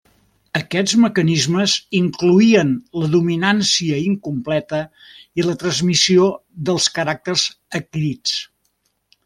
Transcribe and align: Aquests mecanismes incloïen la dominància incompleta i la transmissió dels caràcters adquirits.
Aquests 0.59 0.93
mecanismes 1.01 1.75
incloïen 1.99 2.71
la 3.03 3.11
dominància 3.17 3.99
incompleta 4.07 4.81
i 5.41 5.47
la 5.49 5.57
transmissió 5.65 6.33
dels 6.71 6.89
caràcters 6.99 7.45
adquirits. 7.83 8.39